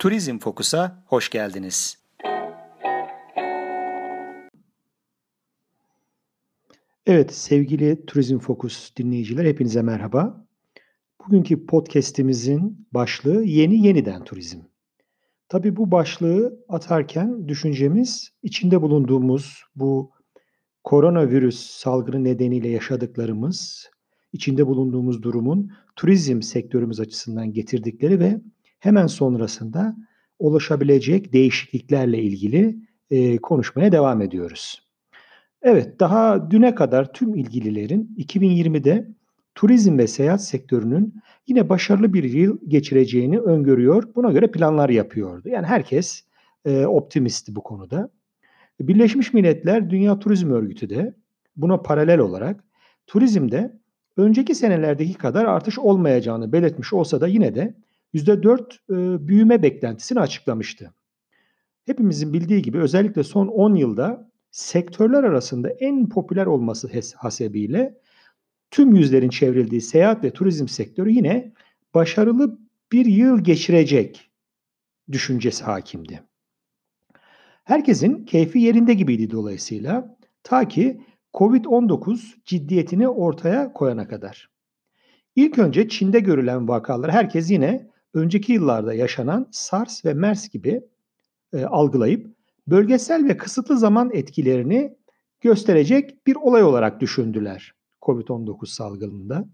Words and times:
Turizm 0.00 0.38
Fokus'a 0.38 1.04
hoş 1.06 1.30
geldiniz. 1.30 1.98
Evet 7.06 7.34
sevgili 7.34 8.06
Turizm 8.06 8.38
Fokus 8.38 8.96
dinleyiciler 8.96 9.44
hepinize 9.44 9.82
merhaba. 9.82 10.46
Bugünkü 11.26 11.66
podcast'imizin 11.66 12.86
başlığı 12.92 13.44
yeni 13.44 13.86
yeniden 13.86 14.24
turizm. 14.24 14.60
Tabii 15.48 15.76
bu 15.76 15.90
başlığı 15.90 16.64
atarken 16.68 17.48
düşüncemiz 17.48 18.32
içinde 18.42 18.82
bulunduğumuz 18.82 19.62
bu 19.76 20.12
koronavirüs 20.84 21.60
salgını 21.60 22.24
nedeniyle 22.24 22.68
yaşadıklarımız, 22.68 23.90
içinde 24.32 24.66
bulunduğumuz 24.66 25.22
durumun 25.22 25.72
turizm 25.96 26.42
sektörümüz 26.42 27.00
açısından 27.00 27.52
getirdikleri 27.52 28.20
ve 28.20 28.40
hemen 28.80 29.06
sonrasında 29.06 29.96
ulaşabilecek 30.38 31.32
değişikliklerle 31.32 32.22
ilgili 32.22 32.76
e, 33.10 33.38
konuşmaya 33.38 33.92
devam 33.92 34.22
ediyoruz. 34.22 34.82
Evet, 35.62 36.00
daha 36.00 36.50
düne 36.50 36.74
kadar 36.74 37.12
tüm 37.12 37.34
ilgililerin 37.34 38.14
2020'de 38.18 39.08
turizm 39.54 39.98
ve 39.98 40.06
seyahat 40.06 40.44
sektörünün 40.44 41.14
yine 41.46 41.68
başarılı 41.68 42.12
bir 42.12 42.24
yıl 42.24 42.58
geçireceğini 42.68 43.40
öngörüyor. 43.40 44.14
Buna 44.14 44.32
göre 44.32 44.50
planlar 44.50 44.88
yapıyordu. 44.88 45.48
Yani 45.48 45.66
herkes 45.66 46.24
e, 46.64 46.86
optimistti 46.86 47.54
bu 47.54 47.62
konuda. 47.62 48.10
Birleşmiş 48.80 49.32
Milletler 49.34 49.90
Dünya 49.90 50.18
Turizm 50.18 50.50
Örgütü 50.50 50.90
de 50.90 51.14
buna 51.56 51.76
paralel 51.76 52.18
olarak 52.18 52.64
turizmde 53.06 53.72
önceki 54.16 54.54
senelerdeki 54.54 55.14
kadar 55.14 55.44
artış 55.44 55.78
olmayacağını 55.78 56.52
belirtmiş 56.52 56.92
olsa 56.92 57.20
da 57.20 57.26
yine 57.28 57.54
de 57.54 57.74
%4 58.14 58.60
e, 58.90 59.28
büyüme 59.28 59.62
beklentisini 59.62 60.20
açıklamıştı. 60.20 60.94
Hepimizin 61.86 62.32
bildiği 62.32 62.62
gibi 62.62 62.78
özellikle 62.78 63.22
son 63.24 63.46
10 63.46 63.74
yılda 63.74 64.30
sektörler 64.50 65.24
arasında 65.24 65.70
en 65.70 66.08
popüler 66.08 66.46
olması 66.46 66.90
hasebiyle 67.16 67.98
tüm 68.70 68.94
yüzlerin 68.94 69.30
çevrildiği 69.30 69.80
seyahat 69.80 70.24
ve 70.24 70.32
turizm 70.32 70.68
sektörü 70.68 71.10
yine 71.10 71.52
başarılı 71.94 72.58
bir 72.92 73.06
yıl 73.06 73.44
geçirecek 73.44 74.30
düşüncesi 75.12 75.64
hakimdi. 75.64 76.22
Herkesin 77.64 78.24
keyfi 78.24 78.58
yerinde 78.58 78.94
gibiydi 78.94 79.30
dolayısıyla 79.30 80.16
ta 80.42 80.68
ki 80.68 81.00
Covid-19 81.34 82.18
ciddiyetini 82.44 83.08
ortaya 83.08 83.72
koyana 83.72 84.08
kadar. 84.08 84.50
İlk 85.36 85.58
önce 85.58 85.88
Çin'de 85.88 86.20
görülen 86.20 86.68
vakalar 86.68 87.12
herkes 87.12 87.50
yine 87.50 87.90
önceki 88.14 88.52
yıllarda 88.52 88.94
yaşanan 88.94 89.48
SARS 89.50 90.04
ve 90.04 90.14
MERS 90.14 90.48
gibi 90.48 90.82
e, 91.52 91.64
algılayıp 91.64 92.26
bölgesel 92.66 93.28
ve 93.28 93.36
kısıtlı 93.36 93.78
zaman 93.78 94.10
etkilerini 94.12 94.96
gösterecek 95.40 96.26
bir 96.26 96.36
olay 96.36 96.62
olarak 96.62 97.00
düşündüler 97.00 97.74
COVID-19 98.02 98.66
salgınında. 98.66 99.48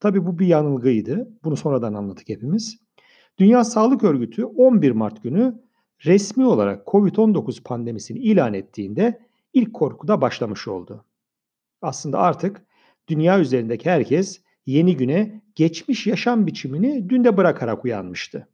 Tabii 0.00 0.26
bu 0.26 0.38
bir 0.38 0.46
yanılgıydı. 0.46 1.28
Bunu 1.44 1.56
sonradan 1.56 1.94
anladık 1.94 2.28
hepimiz. 2.28 2.78
Dünya 3.38 3.64
Sağlık 3.64 4.04
Örgütü 4.04 4.44
11 4.44 4.90
Mart 4.90 5.22
günü 5.22 5.62
resmi 6.04 6.46
olarak 6.46 6.86
COVID-19 6.86 7.62
pandemisini 7.62 8.18
ilan 8.18 8.54
ettiğinde 8.54 9.20
ilk 9.52 9.74
korku 9.74 10.08
da 10.08 10.20
başlamış 10.20 10.68
oldu. 10.68 11.04
Aslında 11.82 12.18
artık 12.18 12.62
dünya 13.08 13.40
üzerindeki 13.40 13.90
herkes 13.90 14.40
yeni 14.66 14.96
güne 14.96 15.42
geçmiş 15.56 16.06
yaşam 16.06 16.46
biçimini 16.46 17.08
dünde 17.08 17.36
bırakarak 17.36 17.84
uyanmıştı. 17.84 18.48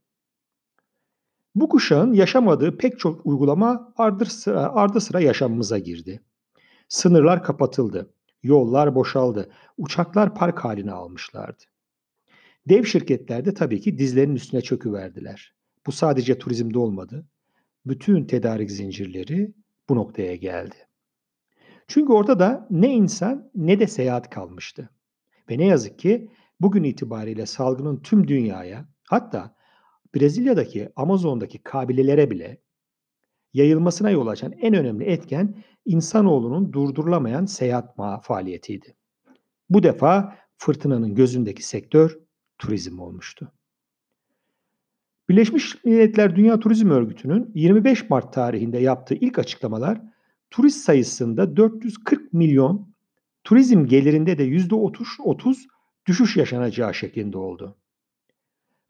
Bu 1.54 1.68
kuşağın 1.68 2.12
yaşamadığı 2.12 2.76
pek 2.76 2.98
çok 2.98 3.26
uygulama 3.26 3.92
ardı 3.96 4.24
sıra, 4.24 4.74
ardı 4.74 5.00
sıra 5.00 5.20
yaşamımıza 5.20 5.78
girdi. 5.78 6.22
Sınırlar 6.88 7.42
kapatıldı, 7.42 8.14
yollar 8.42 8.94
boşaldı, 8.94 9.50
uçaklar 9.78 10.34
park 10.34 10.58
haline 10.58 10.92
almışlardı. 10.92 11.62
Dev 12.68 12.84
şirketler 12.84 13.44
de 13.44 13.54
tabii 13.54 13.80
ki 13.80 13.98
dizlerinin 13.98 14.34
üstüne 14.34 14.60
çöküverdiler. 14.60 15.54
Bu 15.86 15.92
sadece 15.92 16.38
turizmde 16.38 16.78
olmadı. 16.78 17.26
Bütün 17.86 18.24
tedarik 18.24 18.70
zincirleri 18.70 19.54
bu 19.88 19.96
noktaya 19.96 20.36
geldi. 20.36 20.76
Çünkü 21.88 22.12
orada 22.12 22.38
da 22.38 22.66
ne 22.70 22.94
insan 22.94 23.50
ne 23.54 23.80
de 23.80 23.86
seyahat 23.86 24.30
kalmıştı. 24.30 24.90
Ve 25.50 25.58
ne 25.58 25.66
yazık 25.66 25.98
ki 25.98 26.28
bugün 26.62 26.84
itibariyle 26.84 27.46
salgının 27.46 27.96
tüm 27.96 28.28
dünyaya 28.28 28.88
hatta 29.08 29.54
Brezilya'daki 30.14 30.88
Amazon'daki 30.96 31.58
kabilelere 31.58 32.30
bile 32.30 32.60
yayılmasına 33.54 34.10
yol 34.10 34.26
açan 34.26 34.52
en 34.52 34.74
önemli 34.74 35.04
etken 35.04 35.54
insanoğlunun 35.84 36.72
durdurulamayan 36.72 37.44
seyahat 37.44 37.96
faaliyetiydi. 38.22 38.96
Bu 39.70 39.82
defa 39.82 40.36
fırtınanın 40.56 41.14
gözündeki 41.14 41.66
sektör 41.66 42.18
turizm 42.58 42.98
olmuştu. 42.98 43.52
Birleşmiş 45.28 45.84
Milletler 45.84 46.36
Dünya 46.36 46.60
Turizm 46.60 46.90
Örgütü'nün 46.90 47.50
25 47.54 48.10
Mart 48.10 48.32
tarihinde 48.32 48.78
yaptığı 48.78 49.14
ilk 49.14 49.38
açıklamalar 49.38 50.00
turist 50.50 50.84
sayısında 50.84 51.56
440 51.56 52.32
milyon, 52.32 52.94
turizm 53.44 53.86
gelirinde 53.86 54.38
de 54.38 54.48
%30 54.48 55.66
düşüş 56.06 56.36
yaşanacağı 56.36 56.94
şeklinde 56.94 57.38
oldu. 57.38 57.76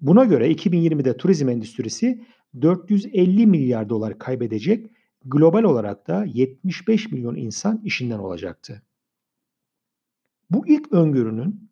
Buna 0.01 0.25
göre 0.25 0.53
2020'de 0.53 1.17
turizm 1.17 1.49
endüstrisi 1.49 2.25
450 2.61 3.47
milyar 3.47 3.89
dolar 3.89 4.19
kaybedecek, 4.19 4.91
global 5.25 5.63
olarak 5.63 6.09
da 6.09 6.25
75 6.25 7.13
milyon 7.13 7.37
insan 7.37 7.81
işinden 7.85 8.19
olacaktı. 8.19 8.83
Bu 10.51 10.69
ilk 10.69 10.93
öngörünün 10.93 11.71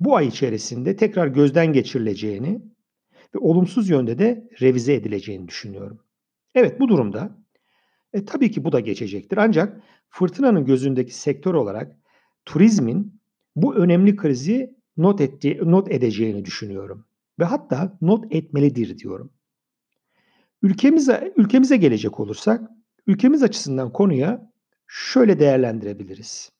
bu 0.00 0.16
ay 0.16 0.26
içerisinde 0.26 0.96
tekrar 0.96 1.26
gözden 1.26 1.72
geçirileceğini 1.72 2.62
ve 3.34 3.38
olumsuz 3.38 3.90
yönde 3.90 4.18
de 4.18 4.48
revize 4.60 4.94
edileceğini 4.94 5.48
düşünüyorum. 5.48 6.00
Evet 6.54 6.80
bu 6.80 6.88
durumda 6.88 7.38
e, 8.12 8.24
tabii 8.24 8.50
ki 8.50 8.64
bu 8.64 8.72
da 8.72 8.80
geçecektir. 8.80 9.36
Ancak 9.36 9.82
fırtınanın 10.08 10.64
gözündeki 10.64 11.14
sektör 11.14 11.54
olarak 11.54 11.96
turizmin 12.44 13.19
bu 13.56 13.74
önemli 13.74 14.16
krizi 14.16 14.76
not 14.96 15.20
etti, 15.20 15.60
not 15.62 15.90
edeceğini 15.92 16.44
düşünüyorum 16.44 17.06
ve 17.38 17.44
hatta 17.44 17.98
not 18.00 18.34
etmelidir 18.34 18.98
diyorum. 18.98 19.32
Ülkemize 20.62 21.32
ülkemize 21.36 21.76
gelecek 21.76 22.20
olursak, 22.20 22.70
ülkemiz 23.06 23.42
açısından 23.42 23.92
konuya 23.92 24.52
şöyle 24.86 25.38
değerlendirebiliriz. 25.38 26.52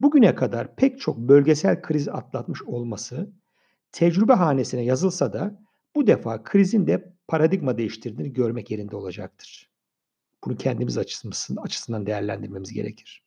Bugüne 0.00 0.34
kadar 0.34 0.76
pek 0.76 1.00
çok 1.00 1.18
bölgesel 1.18 1.82
kriz 1.82 2.08
atlatmış 2.08 2.62
olması 2.62 3.30
tecrübe 3.92 4.32
hanesine 4.32 4.84
yazılsa 4.84 5.32
da 5.32 5.62
bu 5.96 6.06
defa 6.06 6.42
krizin 6.42 6.86
de 6.86 7.12
paradigma 7.28 7.78
değiştirdiğini 7.78 8.32
görmek 8.32 8.70
yerinde 8.70 8.96
olacaktır. 8.96 9.70
Bunu 10.44 10.56
kendimiz 10.56 10.98
açısından 11.58 12.06
değerlendirmemiz 12.06 12.72
gerekir. 12.72 13.24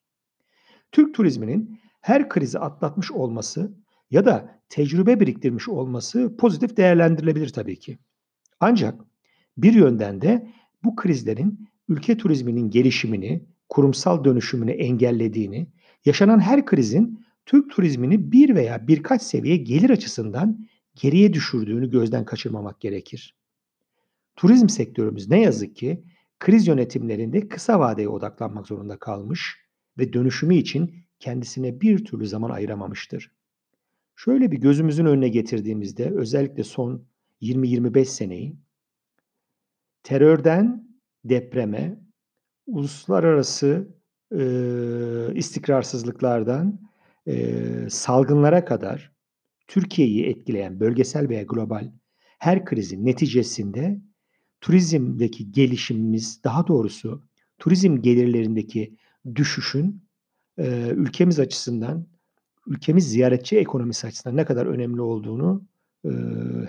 Türk 0.91 1.15
turizminin 1.15 1.79
her 2.01 2.29
krizi 2.29 2.59
atlatmış 2.59 3.11
olması 3.11 3.73
ya 4.11 4.25
da 4.25 4.61
tecrübe 4.69 5.19
biriktirmiş 5.19 5.69
olması 5.69 6.37
pozitif 6.37 6.77
değerlendirilebilir 6.77 7.49
tabii 7.49 7.79
ki. 7.79 7.99
Ancak 8.59 9.01
bir 9.57 9.73
yönden 9.73 10.21
de 10.21 10.51
bu 10.83 10.95
krizlerin 10.95 11.69
ülke 11.87 12.17
turizminin 12.17 12.69
gelişimini, 12.69 13.45
kurumsal 13.69 14.23
dönüşümünü 14.23 14.71
engellediğini, 14.71 15.67
yaşanan 16.05 16.39
her 16.39 16.65
krizin 16.65 17.25
Türk 17.45 17.71
turizmini 17.71 18.31
bir 18.31 18.55
veya 18.55 18.87
birkaç 18.87 19.21
seviye 19.21 19.57
gelir 19.57 19.89
açısından 19.89 20.67
geriye 20.95 21.33
düşürdüğünü 21.33 21.89
gözden 21.89 22.25
kaçırmamak 22.25 22.81
gerekir. 22.81 23.35
Turizm 24.35 24.69
sektörümüz 24.69 25.29
ne 25.29 25.41
yazık 25.41 25.75
ki 25.75 26.03
kriz 26.39 26.67
yönetimlerinde 26.67 27.47
kısa 27.47 27.79
vadeye 27.79 28.09
odaklanmak 28.09 28.67
zorunda 28.67 28.99
kalmış 28.99 29.57
ve 29.97 30.13
dönüşümü 30.13 30.55
için 30.55 30.95
kendisine 31.19 31.81
bir 31.81 32.05
türlü 32.05 32.27
zaman 32.27 32.49
ayıramamıştır. 32.49 33.31
Şöyle 34.15 34.51
bir 34.51 34.57
gözümüzün 34.57 35.05
önüne 35.05 35.29
getirdiğimizde 35.29 36.11
özellikle 36.11 36.63
son 36.63 37.05
20-25 37.41 38.05
seneyi 38.05 38.55
terörden 40.03 40.89
depreme, 41.25 41.99
uluslararası 42.67 43.87
e, 44.31 44.41
istikrarsızlıklardan 45.35 46.79
e, 47.27 47.63
salgınlara 47.89 48.65
kadar 48.65 49.11
Türkiye'yi 49.67 50.25
etkileyen 50.25 50.79
bölgesel 50.79 51.29
veya 51.29 51.43
global 51.43 51.91
her 52.37 52.65
krizin 52.65 53.05
neticesinde 53.05 54.01
turizmdeki 54.61 55.51
gelişimimiz, 55.51 56.43
daha 56.43 56.67
doğrusu 56.67 57.23
turizm 57.57 58.01
gelirlerindeki 58.01 58.95
düşüşün 59.35 60.08
ülkemiz 60.95 61.39
açısından, 61.39 62.05
ülkemiz 62.67 63.09
ziyaretçi 63.09 63.57
ekonomisi 63.57 64.07
açısından 64.07 64.37
ne 64.37 64.45
kadar 64.45 64.65
önemli 64.65 65.01
olduğunu 65.01 65.63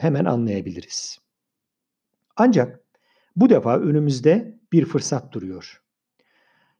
hemen 0.01 0.25
anlayabiliriz. 0.25 1.19
Ancak 2.37 2.81
bu 3.37 3.51
defa 3.51 3.79
önümüzde 3.79 4.59
bir 4.73 4.85
fırsat 4.85 5.33
duruyor. 5.33 5.83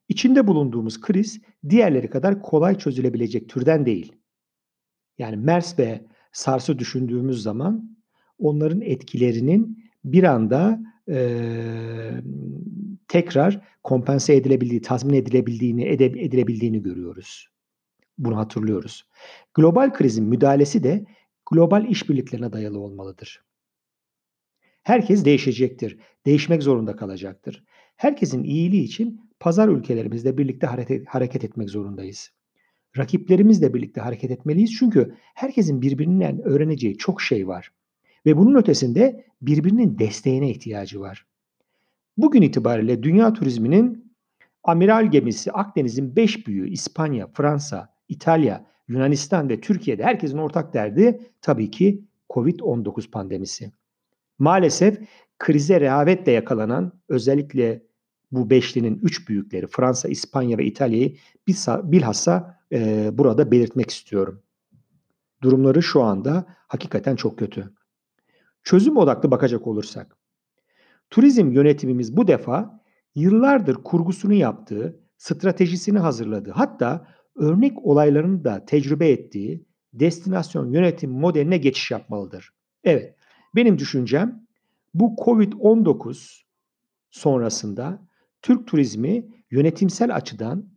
İçinde 0.09 0.47
bulunduğumuz 0.47 1.01
kriz 1.01 1.41
diğerleri 1.69 2.11
kadar 2.11 2.43
kolay 2.43 2.79
çözülebilecek 2.79 3.49
türden 3.49 3.87
değil. 3.87 4.13
Yani 5.19 5.37
MERS 5.37 5.79
ve 5.79 6.07
SARS'ı 6.33 6.79
düşündüğümüz 6.79 7.43
zaman 7.43 7.97
onların 8.39 8.81
etkilerinin 8.81 9.91
bir 10.05 10.25
anda 10.25 10.81
e, 11.09 11.17
tekrar 13.11 13.61
kompense 13.85 14.35
edilebildiği, 14.35 14.83
tazmin 14.83 15.15
edilebildiğini, 15.15 15.85
ede, 15.85 16.05
edilebildiğini 16.05 16.83
görüyoruz. 16.83 17.49
Bunu 18.19 18.37
hatırlıyoruz. 18.37 19.07
Global 19.55 19.93
krizin 19.93 20.25
müdahalesi 20.25 20.83
de 20.83 21.05
global 21.51 21.89
işbirliklerine 21.89 22.53
dayalı 22.53 22.79
olmalıdır. 22.79 23.45
Herkes 24.83 25.25
değişecektir. 25.25 25.99
Değişmek 26.27 26.63
zorunda 26.63 26.97
kalacaktır. 26.97 27.65
Herkesin 27.97 28.45
iyiliği 28.45 28.83
için 28.83 29.31
pazar 29.41 29.69
ülkelerimizle 29.69 30.39
birlikte 30.39 30.67
hareket 31.07 31.45
etmek 31.45 31.71
zorundayız. 31.71 32.31
Rakiplerimizle 32.99 33.75
birlikte 33.75 34.01
hareket 34.01 34.31
etmeliyiz 34.31 34.75
çünkü 34.79 35.15
herkesin 35.35 35.83
birbirinden 35.83 36.43
öğreneceği 36.43 36.99
çok 36.99 37.23
şey 37.23 37.49
var. 37.49 37.73
Ve 38.27 38.37
bunun 38.37 38.55
ötesinde 38.55 39.25
birbirinin 39.43 39.99
desteğine 39.99 40.51
ihtiyacı 40.51 41.01
var. 41.01 41.30
Bugün 42.23 42.43
itibariyle 42.43 43.03
dünya 43.03 43.33
turizminin 43.33 44.15
amiral 44.65 45.11
gemisi 45.11 45.53
Akdeniz'in 45.53 46.17
5 46.17 46.47
büyüğü 46.47 46.69
İspanya, 46.69 47.27
Fransa, 47.27 47.95
İtalya, 48.09 48.67
Yunanistan 48.89 49.49
ve 49.49 49.61
Türkiye'de 49.61 50.05
herkesin 50.05 50.39
ortak 50.39 50.75
derdi 50.75 51.21
tabii 51.43 51.71
ki 51.71 52.05
Covid-19 52.31 53.11
pandemisi. 53.11 53.73
Maalesef 54.39 54.99
krize 55.39 55.81
rehavetle 55.81 56.33
yakalanan 56.33 56.93
özellikle 57.09 57.83
bu 58.33 58.51
beşlinin 58.51 59.01
üç 59.03 59.29
büyükleri 59.29 59.67
Fransa, 59.67 60.09
İspanya 60.09 60.59
ve 60.59 60.65
İtalya'yı 60.65 61.17
bilhassa 61.69 62.61
e, 62.73 63.11
burada 63.19 63.51
belirtmek 63.51 63.91
istiyorum. 63.91 64.43
Durumları 65.43 65.83
şu 65.83 66.03
anda 66.03 66.47
hakikaten 66.69 67.17
çok 67.17 67.39
kötü. 67.39 67.75
Çözüm 68.63 68.97
odaklı 68.97 69.31
bakacak 69.31 69.67
olursak, 69.67 70.20
turizm 71.11 71.53
yönetimimiz 71.53 72.17
bu 72.17 72.29
defa 72.29 72.81
yıllardır 73.15 73.75
kurgusunu 73.75 74.35
yaptığı, 74.35 75.01
stratejisini 75.17 75.99
hazırladığı, 75.99 76.51
hatta 76.51 77.07
örnek 77.37 77.87
olaylarını 77.87 78.45
da 78.45 78.65
tecrübe 78.65 79.11
ettiği 79.11 79.67
destinasyon 79.93 80.73
yönetim 80.73 81.11
modeline 81.11 81.59
geçiş 81.59 81.91
yapmalıdır. 81.91 82.51
Evet, 82.85 83.17
benim 83.55 83.79
düşüncem 83.79 84.47
bu 84.95 85.15
Covid-19 85.25 86.43
sonrasında 87.11 88.07
Türk 88.43 88.67
turizmi 88.67 89.29
yönetimsel 89.51 90.15
açıdan 90.15 90.71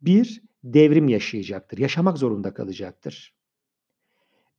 bir 0.00 0.42
devrim 0.64 1.08
yaşayacaktır. 1.08 1.78
Yaşamak 1.78 2.18
zorunda 2.18 2.54
kalacaktır. 2.54 3.34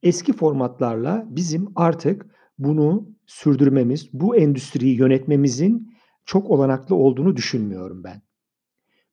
Eski 0.02 0.32
formatlarla 0.32 1.24
bizim 1.28 1.72
artık 1.76 2.26
bunu 2.58 3.13
sürdürmemiz, 3.26 4.08
bu 4.12 4.36
endüstriyi 4.36 4.96
yönetmemizin 4.96 5.94
çok 6.24 6.50
olanaklı 6.50 6.94
olduğunu 6.94 7.36
düşünmüyorum 7.36 8.04
ben. 8.04 8.22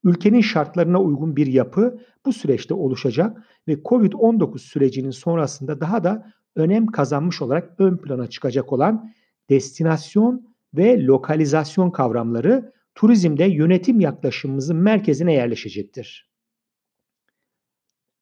Ülkenin 0.04 0.42
şartlarına 0.42 1.02
uygun 1.02 1.36
bir 1.36 1.48
yapı 1.48 2.00
bu 2.25 2.34
süreçte 2.34 2.74
oluşacak 2.74 3.44
ve 3.68 3.74
COVID-19 3.74 4.60
sürecinin 4.60 5.12
sonrasında 5.12 5.81
daha 5.81 6.04
da 6.04 6.34
önem 6.56 6.88
kazanmış 6.88 7.42
olarak 7.42 7.74
ön 7.80 7.98
plana 7.98 8.28
çıkacak 8.28 8.74
olan 8.74 9.13
destinasyon 9.50 10.48
ve 10.74 11.06
lokalizasyon 11.06 11.92
kavramları 11.92 12.74
turizmde 12.96 13.46
yönetim 13.46 14.00
yaklaşımımızın 14.00 14.78
merkezine 14.78 15.34
yerleşecektir. 15.34 16.31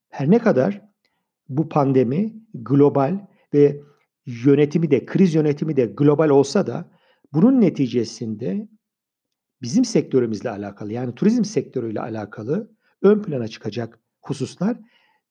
Her 0.09 0.31
ne 0.31 0.39
kadar 0.39 0.81
bu 1.50 1.69
pandemi 1.69 2.33
global 2.53 3.27
ve 3.53 3.81
yönetimi 4.45 4.91
de 4.91 5.05
kriz 5.05 5.35
yönetimi 5.35 5.77
de 5.77 5.85
global 5.85 6.29
olsa 6.29 6.67
da 6.67 6.91
bunun 7.33 7.61
neticesinde 7.61 8.67
bizim 9.61 9.85
sektörümüzle 9.85 10.49
alakalı 10.49 10.93
yani 10.93 11.15
turizm 11.15 11.43
sektörüyle 11.43 12.01
alakalı 12.01 12.71
ön 13.01 13.21
plana 13.21 13.47
çıkacak 13.47 13.99
hususlar 14.21 14.77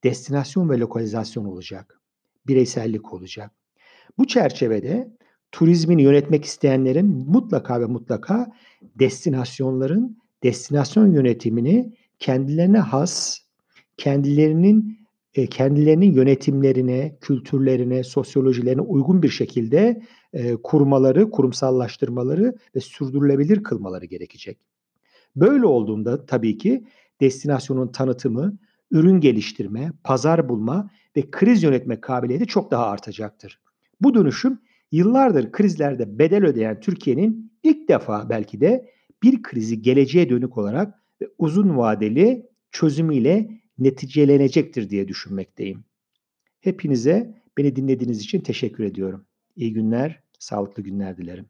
destinasyon 0.05 0.71
ve 0.71 0.79
lokalizasyon 0.79 1.45
olacak. 1.45 2.01
Bireysellik 2.47 3.13
olacak. 3.13 3.53
Bu 4.19 4.27
çerçevede 4.27 5.13
turizmini 5.53 6.03
yönetmek 6.03 6.45
isteyenlerin 6.45 7.07
mutlaka 7.07 7.81
ve 7.81 7.87
mutlaka 7.87 8.53
destinasyonların 8.99 10.19
destinasyon 10.43 11.13
yönetimini 11.13 11.97
kendilerine 12.19 12.79
has, 12.79 13.39
kendilerinin 13.97 14.99
e, 15.39 15.47
kendilerinin 15.47 16.13
yönetimlerine, 16.13 17.17
kültürlerine, 17.21 18.05
sosyolojilerine 18.05 18.81
uygun 18.81 19.23
bir 19.23 19.29
şekilde 19.29 20.03
e, 20.33 20.57
kurmaları, 20.57 21.31
kurumsallaştırmaları 21.31 22.57
ve 22.77 22.81
sürdürülebilir 22.81 23.63
kılmaları 23.63 24.07
gerekecek. 24.07 24.59
Böyle 25.37 25.67
olduğunda 25.67 26.27
tabii 26.27 26.59
ki 26.59 26.85
destinasyonun 27.21 27.89
tanıtımı, 27.89 28.59
ürün 28.91 29.21
geliştirme, 29.21 29.93
pazar 30.05 30.49
bulma 30.49 30.91
ve 31.17 31.31
kriz 31.31 31.63
yönetme 31.63 32.01
kabiliyeti 32.01 32.47
çok 32.47 32.71
daha 32.71 32.87
artacaktır. 32.87 33.61
Bu 34.01 34.15
dönüşüm 34.15 34.59
yıllardır 34.93 35.53
krizlerde 35.53 36.19
bedel 36.19 36.45
ödeyen 36.45 36.81
Türkiye'nin 36.81 37.53
ilk 37.63 37.89
defa 37.89 38.29
belki 38.31 38.61
de 38.61 38.91
bir 39.23 39.43
krizi 39.43 39.83
geleceğe 39.83 40.31
dönük 40.31 40.59
olarak 40.59 40.95
ve 41.23 41.29
uzun 41.39 41.77
vadeli 41.77 42.47
çözümüyle 42.71 43.58
neticelenecektir 43.79 44.91
diye 44.91 45.09
düşünmekteyim. 45.09 45.85
Hepinize 46.61 47.43
beni 47.59 47.77
dinlediğiniz 47.77 48.21
için 48.21 48.41
teşekkür 48.41 48.85
ediyorum. 48.85 49.27
İyi 49.57 49.73
günler, 49.73 50.23
sağlıklı 50.39 50.83
günler 50.83 51.17
dilerim. 51.17 51.47